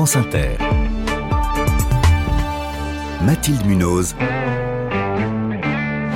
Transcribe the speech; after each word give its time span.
France 0.00 0.16
Inter. 0.16 0.56
Mathilde 3.20 3.66
Munoz. 3.66 4.14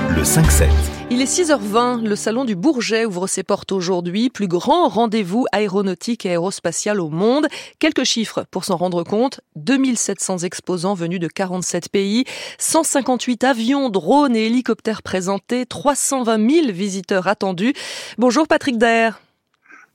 Le 0.08 0.22
5-7. 0.22 0.70
Il 1.10 1.20
est 1.20 1.26
6h20, 1.26 2.02
le 2.02 2.16
salon 2.16 2.46
du 2.46 2.56
Bourget 2.56 3.04
ouvre 3.04 3.26
ses 3.26 3.42
portes 3.42 3.72
aujourd'hui, 3.72 4.30
plus 4.30 4.48
grand 4.48 4.88
rendez-vous 4.88 5.44
aéronautique 5.52 6.24
et 6.24 6.30
aérospatial 6.30 6.98
au 6.98 7.10
monde. 7.10 7.46
Quelques 7.78 8.04
chiffres 8.04 8.46
pour 8.50 8.64
s'en 8.64 8.78
rendre 8.78 9.02
compte, 9.02 9.42
2700 9.56 10.38
exposants 10.38 10.94
venus 10.94 11.20
de 11.20 11.28
47 11.28 11.90
pays, 11.90 12.24
158 12.56 13.44
avions, 13.44 13.90
drones 13.90 14.34
et 14.34 14.46
hélicoptères 14.46 15.02
présentés, 15.02 15.66
320 15.66 16.50
000 16.50 16.72
visiteurs 16.72 17.28
attendus. 17.28 17.74
Bonjour 18.16 18.48
Patrick 18.48 18.78
Daer. 18.78 19.10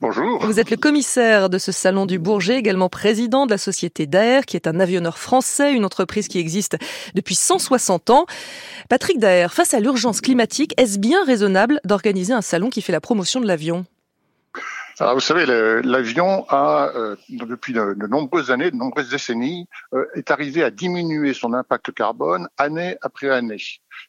Bonjour. 0.02 0.42
Vous 0.46 0.58
êtes 0.58 0.70
le 0.70 0.78
commissaire 0.78 1.50
de 1.50 1.58
ce 1.58 1.72
salon 1.72 2.06
du 2.06 2.18
Bourget, 2.18 2.56
également 2.56 2.88
président 2.88 3.44
de 3.44 3.50
la 3.50 3.58
société 3.58 4.06
Daer, 4.06 4.46
qui 4.46 4.56
est 4.56 4.66
un 4.66 4.80
avionneur 4.80 5.18
français, 5.18 5.74
une 5.74 5.84
entreprise 5.84 6.26
qui 6.26 6.38
existe 6.38 6.78
depuis 7.14 7.34
160 7.34 8.08
ans. 8.08 8.24
Patrick 8.88 9.18
Daer, 9.18 9.52
face 9.52 9.74
à 9.74 9.80
l'urgence 9.80 10.22
climatique, 10.22 10.72
est-ce 10.78 10.98
bien 10.98 11.22
raisonnable 11.26 11.80
d'organiser 11.84 12.32
un 12.32 12.40
salon 12.40 12.70
qui 12.70 12.80
fait 12.80 12.92
la 12.92 13.02
promotion 13.02 13.40
de 13.42 13.46
l'avion? 13.46 13.84
Alors 15.00 15.14
vous 15.14 15.20
savez, 15.20 15.46
l'avion 15.82 16.46
a, 16.48 16.92
euh, 16.94 17.16
depuis 17.28 17.72
de, 17.72 18.06
nombreuses 18.06 18.50
années, 18.50 18.70
de 18.70 18.76
nombreuses 18.76 19.10
décennies, 19.10 19.66
euh, 19.94 20.04
est 20.14 20.30
arrivé 20.30 20.62
à 20.62 20.70
diminuer 20.70 21.32
son 21.34 21.54
impact 21.54 21.92
carbone 21.92 22.48
année 22.58 22.96
après 23.00 23.30
année. 23.30 23.62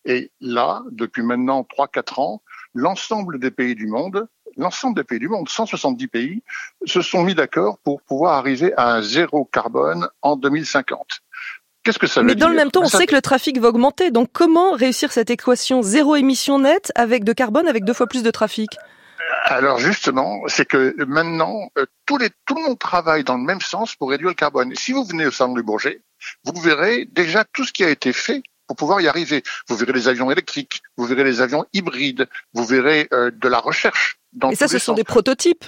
Et 0.03 0.31
là, 0.41 0.83
depuis 0.91 1.21
maintenant 1.21 1.65
3-4 1.77 2.19
ans, 2.19 2.41
l'ensemble 2.73 3.39
des 3.39 3.51
pays 3.51 3.75
du 3.75 3.87
monde 3.87 4.27
l'ensemble 4.57 4.95
des 4.95 5.03
pays 5.03 5.19
du 5.19 5.29
monde, 5.29 5.49
170 5.49 6.07
pays, 6.07 6.43
se 6.85 7.01
sont 7.01 7.23
mis 7.23 7.35
d'accord 7.35 7.77
pour 7.79 8.01
pouvoir 8.01 8.33
arriver 8.33 8.73
à 8.77 8.93
un 8.93 9.01
zéro 9.01 9.45
carbone 9.45 10.07
en 10.21 10.35
2050. 10.35 11.21
Qu'est-ce 11.83 11.97
que 11.97 12.07
ça 12.07 12.21
veut 12.21 12.27
dire 12.27 12.35
Mais 12.35 12.39
dans 12.39 12.49
le 12.49 12.55
même 12.55 12.69
temps, 12.69 12.83
on 12.83 12.87
ça... 12.87 12.99
sait 12.99 13.07
que 13.07 13.15
le 13.15 13.21
trafic 13.21 13.57
va 13.59 13.69
augmenter. 13.69 14.11
Donc 14.11 14.29
comment 14.31 14.73
réussir 14.73 15.11
cette 15.11 15.29
équation 15.29 15.81
zéro 15.81 16.15
émission 16.15 16.59
nette 16.59 16.91
avec 16.95 17.23
de 17.23 17.33
carbone, 17.33 17.67
avec 17.67 17.85
deux 17.85 17.93
fois 17.93 18.07
plus 18.07 18.23
de 18.23 18.31
trafic? 18.31 18.69
Alors 19.45 19.79
justement, 19.79 20.41
c'est 20.47 20.65
que 20.65 20.93
maintenant, 21.05 21.71
euh, 21.77 21.85
les, 22.19 22.29
tout 22.45 22.55
le 22.55 22.63
monde 22.63 22.77
travaille 22.77 23.23
dans 23.23 23.37
le 23.37 23.43
même 23.43 23.61
sens 23.61 23.95
pour 23.95 24.11
réduire 24.11 24.29
le 24.29 24.35
carbone. 24.35 24.75
Si 24.75 24.91
vous 24.91 25.03
venez 25.03 25.25
au 25.25 25.31
salon 25.31 25.53
du 25.53 25.63
Bourget, 25.63 26.01
vous 26.43 26.61
verrez 26.61 27.05
déjà 27.05 27.43
tout 27.45 27.63
ce 27.63 27.71
qui 27.71 27.83
a 27.83 27.89
été 27.89 28.13
fait 28.13 28.43
pour 28.71 28.87
pouvoir 28.87 29.01
y 29.01 29.07
arriver. 29.07 29.43
Vous 29.67 29.75
verrez 29.75 29.93
les 29.93 30.07
avions 30.07 30.31
électriques, 30.31 30.81
vous 30.97 31.05
verrez 31.05 31.23
les 31.23 31.41
avions 31.41 31.65
hybrides, 31.73 32.27
vous 32.53 32.65
verrez 32.65 33.07
euh, 33.11 33.31
de 33.31 33.47
la 33.47 33.59
recherche. 33.59 34.17
Et 34.49 34.55
ça, 34.55 34.67
ce 34.67 34.79
sont 34.79 34.93
des 34.93 35.03
prototypes 35.03 35.65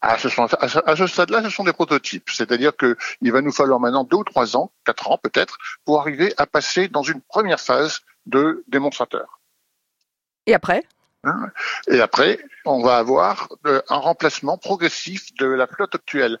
à 0.00 0.18
ce, 0.18 0.28
à 0.28 0.96
ce 0.96 1.06
stade-là, 1.06 1.42
ce 1.42 1.50
sont 1.50 1.64
des 1.64 1.72
prototypes. 1.72 2.30
C'est-à-dire 2.30 2.72
qu'il 2.76 3.32
va 3.32 3.40
nous 3.40 3.52
falloir 3.52 3.80
maintenant 3.80 4.04
deux 4.04 4.18
ou 4.18 4.24
trois 4.24 4.56
ans, 4.56 4.70
quatre 4.84 5.10
ans 5.10 5.18
peut-être, 5.18 5.58
pour 5.84 6.00
arriver 6.00 6.32
à 6.36 6.46
passer 6.46 6.88
dans 6.88 7.02
une 7.02 7.20
première 7.20 7.60
phase 7.60 8.00
de 8.26 8.62
démonstrateur. 8.68 9.40
Et 10.46 10.54
après? 10.54 10.84
Hein? 11.24 11.50
Et 11.88 12.00
après, 12.00 12.38
on 12.64 12.82
va 12.82 12.96
avoir 12.96 13.48
euh, 13.66 13.80
un 13.88 13.96
remplacement 13.96 14.58
progressif 14.58 15.32
de 15.34 15.46
la 15.46 15.66
flotte 15.68 15.94
actuelle. 15.94 16.38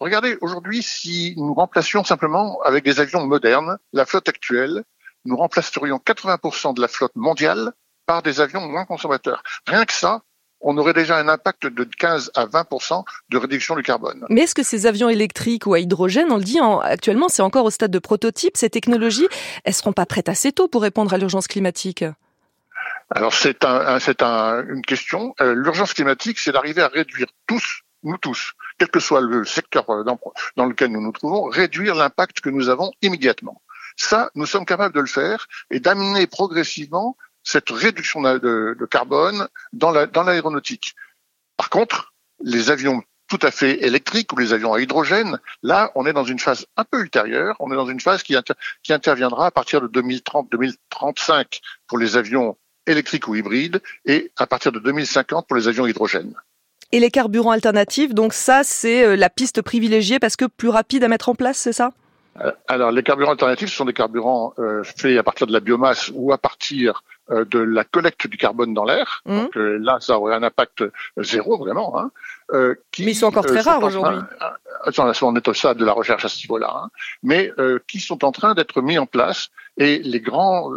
Regardez, 0.00 0.38
aujourd'hui, 0.40 0.82
si 0.82 1.34
nous 1.36 1.52
remplacions 1.52 2.02
simplement 2.02 2.60
avec 2.62 2.84
des 2.84 3.00
avions 3.00 3.26
modernes 3.26 3.78
la 3.92 4.06
flotte 4.06 4.28
actuelle, 4.28 4.84
nous 5.24 5.36
remplacerions 5.36 6.00
80% 6.04 6.74
de 6.74 6.80
la 6.80 6.88
flotte 6.88 7.14
mondiale 7.14 7.72
par 8.06 8.22
des 8.22 8.40
avions 8.40 8.66
moins 8.66 8.84
consommateurs. 8.84 9.42
Rien 9.66 9.84
que 9.84 9.92
ça, 9.92 10.22
on 10.62 10.78
aurait 10.78 10.92
déjà 10.92 11.18
un 11.18 11.28
impact 11.28 11.66
de 11.66 11.84
15 11.84 12.32
à 12.34 12.46
20 12.46 12.66
de 13.30 13.36
réduction 13.36 13.74
du 13.74 13.82
carbone. 13.82 14.24
Mais 14.30 14.42
est-ce 14.42 14.54
que 14.54 14.62
ces 14.62 14.86
avions 14.86 15.08
électriques 15.08 15.66
ou 15.66 15.74
à 15.74 15.80
hydrogène, 15.80 16.30
on 16.30 16.36
le 16.36 16.44
dit 16.44 16.60
en, 16.60 16.78
actuellement, 16.78 17.28
c'est 17.28 17.42
encore 17.42 17.64
au 17.64 17.70
stade 17.70 17.90
de 17.90 17.98
prototype, 17.98 18.56
ces 18.56 18.70
technologies, 18.70 19.28
elles 19.64 19.74
seront 19.74 19.92
pas 19.92 20.06
prêtes 20.06 20.28
assez 20.28 20.52
tôt 20.52 20.68
pour 20.68 20.82
répondre 20.82 21.12
à 21.12 21.18
l'urgence 21.18 21.48
climatique? 21.48 22.04
Alors 23.10 23.34
c'est 23.34 23.64
un, 23.64 24.64
une 24.68 24.82
question. 24.82 25.34
Euh, 25.40 25.54
l'urgence 25.54 25.92
climatique, 25.92 26.38
c'est 26.38 26.52
d'arriver 26.52 26.80
à 26.80 26.88
réduire 26.88 27.26
tous, 27.46 27.82
nous 28.04 28.16
tous, 28.16 28.52
quel 28.78 28.88
que 28.88 29.00
soit 29.00 29.20
le 29.20 29.44
secteur 29.44 29.84
dans, 30.04 30.18
dans 30.56 30.64
lequel 30.64 30.90
nous 30.92 31.02
nous 31.02 31.12
trouvons, 31.12 31.44
réduire 31.44 31.94
l'impact 31.94 32.40
que 32.40 32.48
nous 32.48 32.68
avons 32.68 32.92
immédiatement. 33.02 33.60
Ça, 33.96 34.30
nous 34.34 34.46
sommes 34.46 34.66
capables 34.66 34.94
de 34.94 35.00
le 35.00 35.06
faire 35.06 35.46
et 35.70 35.80
d'amener 35.80 36.26
progressivement 36.26 37.16
cette 37.42 37.70
réduction 37.70 38.22
de, 38.22 38.88
carbone 38.90 39.48
dans 39.72 39.90
l'aéronautique. 39.90 40.94
La, 40.94 41.02
Par 41.56 41.70
contre, 41.70 42.14
les 42.42 42.70
avions 42.70 43.02
tout 43.28 43.38
à 43.40 43.50
fait 43.50 43.82
électriques 43.84 44.32
ou 44.32 44.36
les 44.36 44.52
avions 44.52 44.74
à 44.74 44.80
hydrogène, 44.80 45.38
là, 45.62 45.90
on 45.94 46.06
est 46.06 46.12
dans 46.12 46.24
une 46.24 46.38
phase 46.38 46.66
un 46.76 46.84
peu 46.84 47.00
ultérieure. 47.00 47.56
On 47.60 47.72
est 47.72 47.76
dans 47.76 47.86
une 47.86 48.00
phase 48.00 48.22
qui, 48.22 48.36
qui 48.82 48.92
interviendra 48.92 49.46
à 49.46 49.50
partir 49.50 49.80
de 49.80 49.88
2030-2035 49.88 51.60
pour 51.86 51.98
les 51.98 52.16
avions 52.16 52.58
électriques 52.86 53.28
ou 53.28 53.34
hybrides 53.34 53.80
et 54.04 54.32
à 54.36 54.46
partir 54.46 54.72
de 54.72 54.78
2050 54.80 55.46
pour 55.46 55.56
les 55.56 55.68
avions 55.68 55.86
hydrogène. 55.86 56.34
Et 56.90 57.00
les 57.00 57.10
carburants 57.10 57.52
alternatifs, 57.52 58.12
donc 58.12 58.34
ça, 58.34 58.64
c'est 58.64 59.04
euh, 59.04 59.16
la 59.16 59.30
piste 59.30 59.62
privilégiée 59.62 60.18
parce 60.18 60.36
que 60.36 60.44
plus 60.44 60.68
rapide 60.68 61.02
à 61.04 61.08
mettre 61.08 61.30
en 61.30 61.34
place, 61.34 61.56
c'est 61.56 61.72
ça? 61.72 61.92
Alors, 62.66 62.90
les 62.92 63.02
carburants 63.02 63.32
alternatifs 63.32 63.68
ce 63.68 63.76
sont 63.76 63.84
des 63.84 63.92
carburants 63.92 64.54
euh, 64.58 64.82
faits 64.84 65.18
à 65.18 65.22
partir 65.22 65.46
de 65.46 65.52
la 65.52 65.60
biomasse 65.60 66.10
ou 66.14 66.32
à 66.32 66.38
partir 66.38 67.02
euh, 67.30 67.44
de 67.44 67.60
la 67.60 67.84
collecte 67.84 68.26
du 68.26 68.36
carbone 68.36 68.74
dans 68.74 68.84
l'air. 68.84 69.22
Mmh. 69.26 69.36
Donc 69.38 69.56
euh, 69.56 69.78
là, 69.78 69.98
ça 70.00 70.18
aurait 70.18 70.34
un 70.34 70.42
impact 70.42 70.82
zéro 71.18 71.56
vraiment. 71.56 71.96
Hein, 71.96 72.10
euh, 72.52 72.74
qui, 72.90 73.04
mais 73.04 73.12
ils 73.12 73.14
sont 73.14 73.26
encore 73.26 73.46
très 73.46 73.60
rares 73.60 73.82
aujourd'hui. 73.82 74.20
On 75.22 75.36
est 75.36 75.48
au 75.48 75.54
stade 75.54 75.76
de 75.76 75.84
la 75.84 75.92
recherche 75.92 76.24
à 76.24 76.28
ce 76.28 76.38
niveau-là, 76.42 76.72
hein, 76.74 76.90
mais 77.22 77.52
qui 77.86 78.00
sont 78.00 78.24
en 78.24 78.32
train 78.32 78.54
d'être 78.54 78.82
mis 78.82 78.98
en 78.98 79.06
place 79.06 79.50
et 79.76 80.00
les 80.00 80.20
grands, 80.20 80.72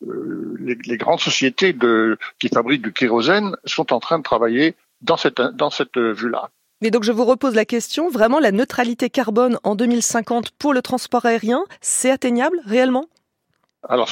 les, 0.00 0.74
les, 0.74 0.96
grandes 0.96 1.20
sociétés 1.20 1.72
de, 1.72 2.18
qui 2.40 2.48
fabriquent 2.48 2.82
du 2.82 2.92
kérosène 2.92 3.56
sont 3.64 3.92
en 3.92 4.00
train 4.00 4.18
de 4.18 4.24
travailler 4.24 4.74
dans 5.02 5.16
cette 5.16 5.40
dans 5.40 5.70
cette 5.70 5.96
vue-là. 5.96 6.50
Mais 6.82 6.90
donc 6.90 7.04
je 7.04 7.12
vous 7.12 7.24
repose 7.24 7.54
la 7.54 7.64
question, 7.64 8.10
vraiment 8.10 8.38
la 8.38 8.52
neutralité 8.52 9.08
carbone 9.08 9.58
en 9.64 9.74
2050 9.76 10.50
pour 10.50 10.74
le 10.74 10.82
transport 10.82 11.24
aérien, 11.24 11.64
c'est 11.80 12.10
atteignable 12.10 12.60
réellement? 12.66 13.06
Alors 13.88 14.10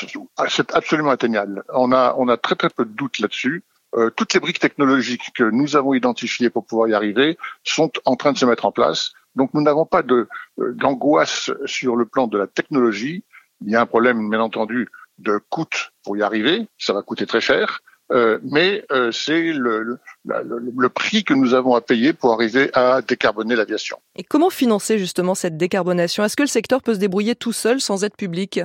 c'est 0.49 0.75
absolument 0.75 1.11
atteignable. 1.11 1.63
On 1.75 1.93
a, 1.93 2.37
très 2.39 2.55
très 2.55 2.71
peu 2.71 2.85
de 2.85 2.91
doutes 2.91 3.19
là-dessus. 3.19 3.65
Euh, 3.95 4.11
toutes 4.11 4.33
les 4.35 4.41
briques 4.41 4.61
technologiques 4.61 5.31
que 5.35 5.45
nous 5.45 5.77
avons 5.77 5.95
identifiées 5.95 6.51
pour 6.51 6.65
pouvoir 6.65 6.89
y 6.89 6.95
arriver 6.95 7.37
sont 7.65 7.93
en 8.07 8.17
train 8.17 8.33
de 8.33 8.39
se 8.39 8.47
mettre 8.47 8.65
en 8.65 8.73
place. 8.73 9.13
Donc 9.37 9.53
nous 9.53 9.61
n'avons 9.61 9.85
pas 9.85 10.03
euh, 10.09 10.27
d'angoisse 10.59 11.51
sur 11.67 11.97
le 11.97 12.07
plan 12.07 12.27
de 12.27 12.39
la 12.39 12.47
technologie. 12.47 13.25
Il 13.65 13.71
y 13.71 13.77
a 13.77 13.81
un 13.81 13.87
problème, 13.87 14.31
bien 14.31 14.41
entendu, 14.41 14.89
de 15.19 15.39
coût 15.51 15.67
pour 16.03 16.17
y 16.17 16.23
arriver. 16.23 16.67
Ça 16.79 16.93
va 16.93 17.03
coûter 17.03 17.27
très 17.27 17.41
cher. 17.41 17.83
Euh, 18.13 18.39
mais 18.43 18.85
euh, 18.93 19.11
c'est 19.13 19.53
le, 19.53 19.83
le, 19.83 19.99
le, 20.25 20.89
prix 20.91 21.25
que 21.25 21.33
nous 21.33 21.55
avons 21.55 21.75
à 21.75 21.81
payer 21.81 22.13
pour 22.13 22.35
arriver 22.35 22.71
à 22.75 23.01
décarboner 23.01 23.57
l'aviation. 23.57 23.99
Et 24.17 24.23
comment 24.23 24.51
financer 24.51 24.99
justement 24.99 25.35
cette 25.35 25.57
décarbonation? 25.57 26.23
Est-ce 26.23 26.37
que 26.37 26.43
le 26.43 26.49
secteur 26.49 26.83
peut 26.83 26.95
se 26.95 26.99
débrouiller 26.99 27.35
tout 27.35 27.53
seul 27.53 27.81
sans 27.81 28.05
aide 28.05 28.15
publique? 28.15 28.61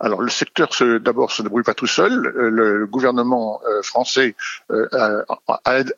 Alors 0.00 0.20
le 0.20 0.30
secteur 0.30 0.68
d'abord 1.00 1.32
se 1.32 1.42
débrouille 1.42 1.62
pas 1.62 1.74
tout 1.74 1.86
seul. 1.86 2.26
Euh, 2.26 2.50
le, 2.50 2.86
gouvernement 2.86 3.60
euh, 3.66 3.82
français 3.82 4.34
euh, 4.70 4.88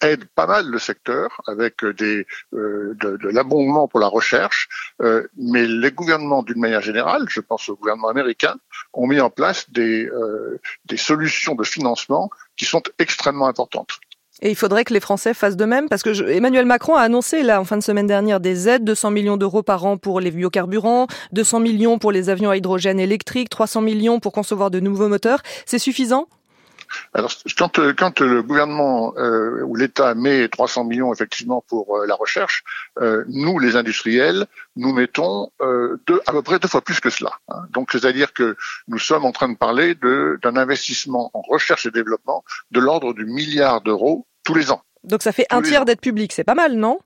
aide, 0.03 0.25
pas 0.35 0.47
mal 0.47 0.69
le 0.69 0.79
secteur 0.79 1.41
avec 1.47 1.85
de, 1.85 2.25
de 2.53 3.29
l'abondement 3.29 3.89
pour 3.89 4.01
la 4.01 4.07
recherche, 4.07 4.69
mais 5.37 5.67
les 5.67 5.91
gouvernements 5.91 6.43
d'une 6.43 6.61
manière 6.61 6.81
générale, 6.81 7.27
je 7.29 7.41
pense 7.41 7.69
au 7.69 7.77
gouvernement 7.77 8.09
américain, 8.09 8.57
ont 8.93 9.07
mis 9.07 9.21
en 9.21 9.31
place 9.31 9.71
des 9.71 10.09
solutions 10.97 11.55
de 11.55 11.65
financement 11.65 12.31
qui 12.57 12.65
sont 12.65 12.83
extrêmement 12.99 13.49
importantes. 13.49 13.99
Et 14.43 14.51
il 14.51 14.57
faudrait 14.57 14.85
que 14.85 14.93
les 14.93 15.01
Français 15.01 15.35
fassent 15.35 15.57
de 15.57 15.65
même, 15.65 15.89
parce 15.89 16.03
que 16.03 16.31
Emmanuel 16.31 16.67
Macron 16.67 16.95
a 16.95 17.01
annoncé 17.01 17.43
là 17.43 17.61
en 17.61 17.65
fin 17.65 17.77
de 17.77 17.83
semaine 17.83 18.07
dernière 18.07 18.41
des 18.41 18.69
aides, 18.69 18.85
200 18.85 19.11
millions 19.11 19.37
d'euros 19.37 19.63
par 19.63 19.85
an 19.87 19.97
pour 19.97 20.21
les 20.21 20.31
biocarburants, 20.31 21.07
200 21.33 21.61
millions 21.61 21.99
pour 21.99 22.13
les 22.13 22.29
avions 22.29 22.51
à 22.51 22.57
hydrogène 22.57 23.01
électrique, 23.01 23.49
300 23.49 23.81
millions 23.81 24.21
pour 24.21 24.33
concevoir 24.33 24.71
de 24.71 24.81
nouveaux 24.81 25.09
moteurs. 25.09 25.41
C'est 25.65 25.79
suffisant? 25.79 26.27
Alors, 27.15 27.33
quand, 27.57 27.79
euh, 27.79 27.93
quand 27.97 28.21
le 28.21 28.43
gouvernement 28.43 29.15
euh, 29.17 29.63
ou 29.63 29.77
l'État 29.77 30.15
met 30.15 30.49
300 30.49 30.85
millions 30.85 31.13
effectivement 31.13 31.65
pour 31.69 31.97
euh, 31.97 32.07
la 32.07 32.15
recherche, 32.15 32.65
euh, 33.01 33.25
nous, 33.29 33.59
les 33.59 33.77
industriels, 33.77 34.47
nous 34.77 34.93
mettons 34.93 35.51
deux, 36.07 36.21
à 36.27 36.33
peu 36.33 36.43
près 36.43 36.59
deux 36.59 36.69
fois 36.69 36.83
plus 36.83 37.01
que 37.01 37.11
cela. 37.11 37.33
Hein. 37.49 37.63
Donc, 37.71 37.91
c'est-à-dire 37.93 38.33
que 38.33 38.57
nous 38.89 38.99
sommes 38.99 39.25
en 39.25 39.33
train 39.33 39.49
de 39.49 39.57
parler 39.57 39.95
d'un 39.95 40.57
investissement 40.57 41.31
en 41.35 41.41
recherche 41.41 41.87
et 41.87 41.91
développement 41.91 42.45
de 42.71 42.81
l'ordre 42.81 43.15
du 43.15 43.25
milliard 43.25 43.81
d'euros 43.81 44.27
tous 44.45 44.55
les 44.55 44.71
ans. 44.71 44.83
Donc, 45.05 45.23
ça 45.23 45.33
fait 45.33 45.47
un 45.51 45.63
tiers 45.63 45.85
d'aide 45.85 46.01
publique, 46.01 46.33
c'est 46.33 46.45
pas 46.45 46.55
mal, 46.55 46.75
non? 46.75 46.99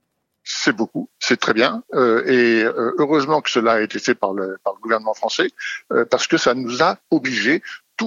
C'est 0.43 0.73
beaucoup, 0.73 1.11
c'est 1.19 1.39
très 1.39 1.53
bien, 1.53 1.83
euh, 1.93 2.25
et 2.25 2.65
euh, 2.65 2.95
heureusement 2.99 3.43
que 3.43 3.51
cela 3.51 3.73
a 3.73 3.81
été 3.81 3.99
fait 3.99 4.15
par 4.15 4.33
le, 4.33 4.57
par 4.65 4.75
le 4.75 4.81
gouvernement 4.81 5.13
français, 5.13 5.51
euh, 5.93 6.07
parce 6.07 6.27
que 6.27 6.39
ça 6.39 6.55
nous 6.55 6.83
a 6.83 6.97
obligés 7.11 7.63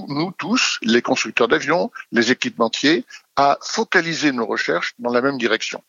nous 0.07 0.31
tous, 0.37 0.79
les 0.81 1.01
constructeurs 1.01 1.47
d'avions, 1.47 1.91
les 2.11 2.31
équipementiers, 2.31 3.05
à 3.35 3.57
focaliser 3.61 4.31
nos 4.31 4.45
recherches 4.45 4.93
dans 4.99 5.11
la 5.11 5.21
même 5.21 5.37
direction. 5.37 5.81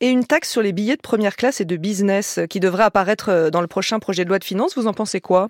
et 0.00 0.10
une 0.10 0.26
taxe 0.26 0.50
sur 0.50 0.62
les 0.62 0.72
billets 0.72 0.96
de 0.96 1.02
première 1.02 1.36
classe 1.36 1.60
et 1.60 1.64
de 1.64 1.76
business 1.76 2.40
qui 2.50 2.58
devrait 2.58 2.84
apparaître 2.84 3.50
dans 3.50 3.60
le 3.60 3.68
prochain 3.68 4.00
projet 4.00 4.24
de 4.24 4.28
loi 4.28 4.38
de 4.38 4.44
finances. 4.44 4.76
Vous 4.76 4.88
en 4.88 4.94
pensez 4.94 5.20
quoi? 5.20 5.48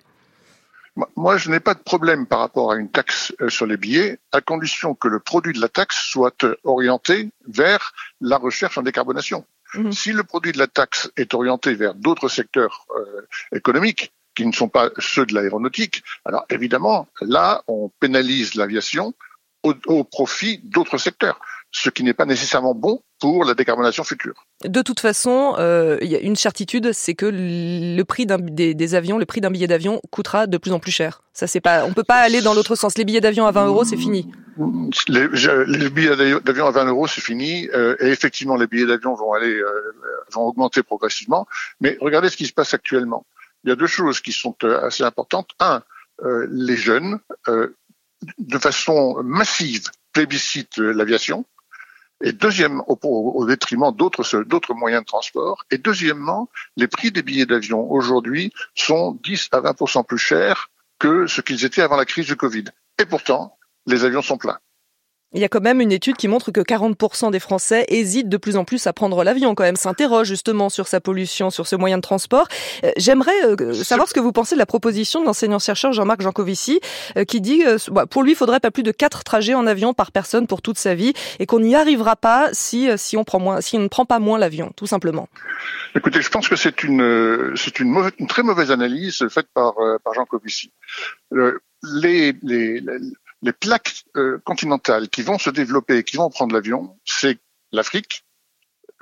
Moi, 1.15 1.37
je 1.37 1.49
n'ai 1.49 1.59
pas 1.59 1.73
de 1.73 1.79
problème 1.79 2.27
par 2.27 2.39
rapport 2.39 2.71
à 2.71 2.75
une 2.75 2.89
taxe 2.89 3.33
euh, 3.41 3.49
sur 3.49 3.65
les 3.65 3.77
billets, 3.77 4.19
à 4.31 4.41
condition 4.41 4.93
que 4.93 5.07
le 5.07 5.19
produit 5.19 5.53
de 5.53 5.59
la 5.59 5.67
taxe 5.67 5.97
soit 5.97 6.43
euh, 6.43 6.55
orienté 6.63 7.31
vers 7.47 7.93
la 8.21 8.37
recherche 8.37 8.77
en 8.77 8.83
décarbonation. 8.83 9.45
Mhm. 9.73 9.91
Si 9.91 10.11
le 10.11 10.23
produit 10.23 10.51
de 10.51 10.59
la 10.59 10.67
taxe 10.67 11.11
est 11.17 11.33
orienté 11.33 11.73
vers 11.73 11.95
d'autres 11.95 12.29
secteurs 12.29 12.85
euh, 12.95 13.27
économiques 13.55 14.13
qui 14.35 14.45
ne 14.45 14.51
sont 14.51 14.69
pas 14.69 14.89
ceux 14.99 15.25
de 15.25 15.33
l'aéronautique, 15.33 16.03
alors 16.25 16.45
évidemment, 16.49 17.07
là, 17.21 17.63
on 17.67 17.89
pénalise 17.99 18.55
l'aviation 18.55 19.13
au 19.63 20.03
profit 20.03 20.59
d'autres 20.63 20.97
secteurs 20.97 21.39
ce 21.73 21.89
qui 21.89 22.03
n'est 22.03 22.13
pas 22.13 22.25
nécessairement 22.25 22.75
bon 22.75 23.01
pour 23.19 23.45
la 23.45 23.55
décarbonation 23.55 24.03
future. 24.03 24.45
De 24.63 24.81
toute 24.81 24.99
façon, 24.99 25.55
euh, 25.57 25.97
il 26.01 26.07
y 26.07 26.15
a 26.15 26.19
une 26.19 26.35
certitude, 26.35 26.91
c'est 26.93 27.15
que 27.15 27.25
le 27.25 28.03
prix 28.03 28.27
des, 28.27 28.75
des, 28.75 28.95
avions, 28.95 29.17
le 29.17 29.25
prix 29.25 29.41
d'un 29.41 29.49
billet 29.49 29.65
d'avion 29.65 29.99
coûtera 30.11 30.45
de 30.45 30.57
plus 30.57 30.71
en 30.71 30.79
plus 30.79 30.91
cher. 30.91 31.23
Ça, 31.33 31.47
c'est 31.47 31.61
pas, 31.61 31.83
on 31.85 31.93
peut 31.93 32.03
pas 32.03 32.17
aller 32.17 32.41
dans 32.41 32.53
l'autre 32.53 32.75
sens. 32.75 32.95
Les 32.97 33.05
billets 33.05 33.21
d'avion 33.21 33.47
à 33.47 33.51
20 33.51 33.65
euros, 33.65 33.83
c'est 33.85 33.97
fini. 33.97 34.31
Les, 35.07 35.27
les 35.67 35.89
billets 35.89 36.15
d'avion 36.41 36.67
à 36.67 36.71
20 36.71 36.85
euros, 36.85 37.07
c'est 37.07 37.21
fini. 37.21 37.67
Euh, 37.73 37.95
et 37.99 38.09
effectivement, 38.09 38.55
les 38.55 38.67
billets 38.67 38.85
d'avion 38.85 39.15
vont 39.15 39.33
aller, 39.33 39.55
euh, 39.55 39.95
vont 40.31 40.43
augmenter 40.43 40.83
progressivement. 40.83 41.47
Mais 41.81 41.97
regardez 42.01 42.29
ce 42.29 42.37
qui 42.37 42.45
se 42.45 42.53
passe 42.53 42.75
actuellement. 42.75 43.25
Il 43.63 43.69
y 43.69 43.73
a 43.73 43.75
deux 43.75 43.87
choses 43.87 44.19
qui 44.19 44.31
sont 44.31 44.55
euh, 44.63 44.85
assez 44.85 45.03
importantes. 45.03 45.51
Un, 45.59 45.81
euh, 46.21 46.47
les 46.49 46.77
jeunes, 46.77 47.19
de 47.47 48.57
façon 48.57 49.21
massive, 49.23 49.89
plébiscitent 50.13 50.77
l'aviation 50.77 51.45
et 52.23 52.31
deuxième, 52.31 52.81
au, 52.87 53.45
détriment 53.45 53.91
d'autres 53.93 54.43
d'autres 54.43 54.73
moyens 54.73 55.03
de 55.03 55.05
transport. 55.05 55.65
Et 55.71 55.77
deuxièmement, 55.77 56.49
les 56.77 56.87
prix 56.87 57.11
des 57.11 57.21
billets 57.21 57.45
d'avion 57.45 57.91
aujourd'hui 57.91 58.53
sont 58.75 59.19
10 59.23 59.49
à 59.51 59.59
20 59.59 60.03
plus 60.07 60.17
chers 60.17 60.69
que 60.99 61.27
ce 61.27 61.41
qu'ils 61.41 61.65
étaient 61.65 61.81
avant 61.81 61.97
la 61.97 62.05
crise 62.05 62.27
du 62.27 62.37
Covid. 62.37 62.63
Et 62.97 63.05
pourtant, 63.05 63.57
les 63.87 64.05
avions 64.05 64.21
sont 64.21 64.37
pleins. 64.37 64.59
Il 65.33 65.41
y 65.41 65.45
a 65.45 65.49
quand 65.49 65.61
même 65.61 65.81
une 65.81 65.91
étude 65.91 66.15
qui 66.15 66.27
montre 66.27 66.51
que 66.51 66.61
40% 66.61 67.31
des 67.31 67.39
Français 67.39 67.85
hésitent 67.87 68.29
de 68.29 68.37
plus 68.37 68.55
en 68.55 68.65
plus 68.65 68.85
à 68.85 68.93
prendre 68.93 69.23
l'avion, 69.23 69.55
quand 69.55 69.63
même, 69.63 69.75
s'interrogent 69.75 70.27
justement 70.27 70.69
sur 70.69 70.87
sa 70.87 71.01
pollution, 71.01 71.49
sur 71.49 71.65
ce 71.65 71.75
moyen 71.75 71.97
de 71.97 72.03
transport. 72.03 72.47
Euh, 72.83 72.91
j'aimerais 72.97 73.31
euh, 73.45 73.73
savoir 73.73 74.07
ce 74.07 74.13
que 74.13 74.19
vous 74.19 74.31
pensez 74.31 74.53
de 74.53 74.59
la 74.59 74.67
proposition 74.67 75.21
de 75.21 75.25
l'enseignant-chercheur 75.25 75.91
Jean-Marc 75.91 76.21
Jancovici, 76.21 76.79
euh, 77.17 77.25
qui 77.25 77.41
dit 77.41 77.59
que 77.59 77.91
bah, 77.91 78.05
pour 78.05 78.21
lui, 78.21 78.33
il 78.33 78.35
faudrait 78.35 78.59
pas 78.59 78.69
plus 78.69 78.83
de 78.83 78.91
4 78.91 79.23
trajets 79.23 79.55
en 79.55 79.65
avion 79.65 79.95
par 79.95 80.11
personne 80.11 80.45
pour 80.45 80.61
toute 80.61 80.77
sa 80.77 80.93
vie, 80.93 81.13
et 81.39 81.47
qu'on 81.47 81.61
n'y 81.61 81.75
arrivera 81.75 82.15
pas 82.15 82.49
si, 82.53 82.87
si, 82.97 83.17
on 83.17 83.23
prend 83.23 83.39
moins, 83.39 83.59
si 83.59 83.75
on 83.77 83.81
ne 83.81 83.87
prend 83.87 84.05
pas 84.05 84.19
moins 84.19 84.37
l'avion, 84.37 84.71
tout 84.75 84.87
simplement. 84.87 85.27
Écoutez, 85.95 86.21
je 86.21 86.29
pense 86.29 86.47
que 86.47 86.55
c'est 86.55 86.83
une, 86.83 87.53
c'est 87.55 87.79
une, 87.79 88.11
une, 88.19 88.27
très 88.27 88.43
mauvaise 88.43 88.69
analyse 88.69 89.27
faite 89.29 89.47
par, 89.55 89.73
par 90.03 90.13
Jean 90.13 90.25
Covici. 90.25 90.71
les, 91.31 92.33
les, 92.43 92.83
les 93.43 93.53
plaques 93.53 94.05
euh, 94.15 94.39
continentales 94.45 95.09
qui 95.09 95.21
vont 95.21 95.37
se 95.37 95.49
développer, 95.49 96.03
qui 96.03 96.15
vont 96.15 96.29
prendre 96.29 96.55
l'avion, 96.55 96.97
c'est 97.05 97.37
l'Afrique, 97.73 98.25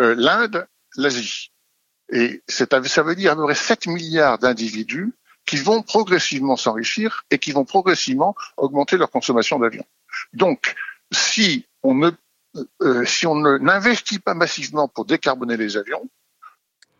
euh, 0.01 0.15
l'Inde, 0.17 0.67
l'Asie. 0.97 1.51
Et 2.11 2.41
ça 2.47 2.65
veut 3.03 3.15
dire 3.15 3.31
à 3.31 3.35
peu 3.35 3.43
près 3.43 3.55
7 3.55 3.87
milliards 3.87 4.39
d'individus 4.39 5.13
qui 5.45 5.57
vont 5.57 5.83
progressivement 5.83 6.57
s'enrichir 6.57 7.23
et 7.29 7.37
qui 7.37 7.51
vont 7.51 7.65
progressivement 7.65 8.35
augmenter 8.57 8.97
leur 8.97 9.11
consommation 9.11 9.59
d'avion. 9.59 9.85
Donc, 10.33 10.75
si 11.11 11.65
on 11.83 11.93
ne 11.93 12.11
euh, 12.81 13.05
si 13.05 13.27
on 13.27 13.35
n'investit 13.35 14.19
pas 14.19 14.33
massivement 14.33 14.89
pour 14.89 15.05
décarboner 15.05 15.55
les 15.55 15.77
avions, 15.77 16.09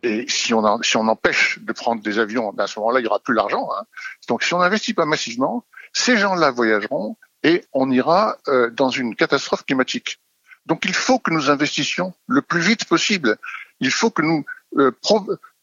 et 0.02 0.24
si 0.28 0.54
on, 0.54 0.82
si 0.82 0.96
on 0.96 1.06
empêche 1.08 1.58
de 1.60 1.72
prendre 1.72 2.02
des 2.02 2.18
avions, 2.18 2.52
ben, 2.52 2.64
à 2.64 2.66
ce 2.66 2.78
moment-là, 2.80 3.00
il 3.00 3.02
n'y 3.02 3.08
aura 3.08 3.20
plus 3.20 3.34
l'argent. 3.34 3.68
Hein. 3.72 3.84
Donc, 4.28 4.42
si 4.42 4.54
on 4.54 4.60
n'investit 4.60 4.94
pas 4.94 5.04
massivement, 5.04 5.64
ces 5.92 6.16
gens-là 6.16 6.50
voyageront 6.50 7.16
et 7.42 7.64
on 7.72 7.90
ira 7.90 8.38
euh, 8.48 8.70
dans 8.70 8.90
une 8.90 9.14
catastrophe 9.14 9.64
climatique. 9.64 10.20
Donc 10.66 10.84
il 10.84 10.94
faut 10.94 11.18
que 11.18 11.32
nous 11.32 11.50
investissions 11.50 12.14
le 12.26 12.42
plus 12.42 12.60
vite 12.60 12.84
possible. 12.84 13.36
Il 13.80 13.90
faut 13.90 14.10
que 14.10 14.22
nous 14.22 14.44
euh, 14.78 14.92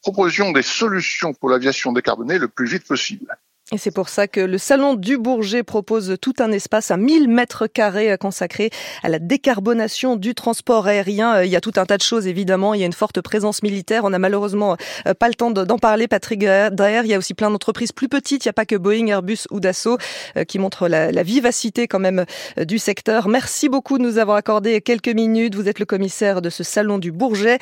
proposions 0.01 0.51
des 0.51 0.61
solutions 0.61 1.33
pour 1.33 1.49
l'aviation 1.49 1.91
décarbonée 1.91 2.37
le 2.37 2.47
plus 2.47 2.67
vite 2.67 2.85
possible. 2.85 3.37
Et 3.71 3.77
c'est 3.77 3.91
pour 3.91 4.09
ça 4.09 4.27
que 4.27 4.39
le 4.39 4.57
Salon 4.57 4.95
du 4.95 5.19
Bourget 5.19 5.61
propose 5.61 6.15
tout 6.19 6.33
un 6.39 6.51
espace 6.51 6.89
à 6.89 6.97
1000 6.97 7.27
mètres 7.27 7.67
carrés 7.67 8.17
consacré 8.19 8.71
à 9.03 9.09
la 9.09 9.19
décarbonation 9.19 10.15
du 10.15 10.33
transport 10.33 10.87
aérien. 10.87 11.35
Euh, 11.35 11.45
il 11.45 11.51
y 11.51 11.55
a 11.55 11.61
tout 11.61 11.73
un 11.75 11.85
tas 11.85 11.97
de 11.97 12.01
choses, 12.01 12.25
évidemment. 12.25 12.73
Il 12.73 12.79
y 12.79 12.83
a 12.83 12.87
une 12.87 12.93
forte 12.93 13.21
présence 13.21 13.61
militaire. 13.61 14.05
On 14.05 14.09
n'a 14.09 14.17
malheureusement 14.17 14.75
euh, 15.05 15.13
pas 15.13 15.27
le 15.27 15.35
temps 15.35 15.51
d'en 15.51 15.77
parler, 15.77 16.07
Patrick 16.07 16.39
Derrière, 16.39 17.03
il 17.03 17.11
y 17.11 17.13
a 17.13 17.19
aussi 17.19 17.35
plein 17.35 17.51
d'entreprises 17.51 17.91
plus 17.91 18.09
petites. 18.09 18.43
Il 18.43 18.47
n'y 18.47 18.49
a 18.49 18.53
pas 18.53 18.65
que 18.65 18.75
Boeing, 18.75 19.05
Airbus 19.05 19.45
ou 19.51 19.59
Dassault 19.59 19.99
euh, 20.35 20.45
qui 20.45 20.57
montrent 20.57 20.87
la, 20.87 21.11
la 21.11 21.21
vivacité 21.21 21.87
quand 21.87 21.99
même 21.99 22.25
du 22.57 22.79
secteur. 22.79 23.27
Merci 23.27 23.69
beaucoup 23.69 23.99
de 23.99 24.03
nous 24.03 24.17
avoir 24.17 24.37
accordé 24.37 24.81
quelques 24.81 25.09
minutes. 25.09 25.53
Vous 25.53 25.69
êtes 25.69 25.79
le 25.79 25.85
commissaire 25.85 26.41
de 26.41 26.49
ce 26.49 26.63
Salon 26.63 26.97
du 26.97 27.11
Bourget 27.11 27.59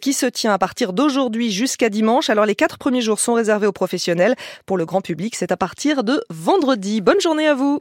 qui 0.00 0.12
se 0.12 0.26
tient 0.26 0.52
à 0.52 0.58
partir 0.58 0.92
d'aujourd'hui 0.92 1.50
jusqu'à 1.50 1.88
dimanche. 1.88 2.30
Alors 2.30 2.46
les 2.46 2.54
quatre 2.54 2.78
premiers 2.78 3.00
jours 3.00 3.18
sont 3.18 3.32
réservés 3.32 3.66
aux 3.66 3.72
professionnels. 3.72 4.36
Pour 4.64 4.76
le 4.76 4.86
grand 4.86 5.00
public, 5.00 5.34
à 5.50 5.56
partir 5.56 6.04
de 6.04 6.22
vendredi. 6.30 7.00
Bonne 7.00 7.20
journée 7.20 7.46
à 7.46 7.54
vous 7.54 7.76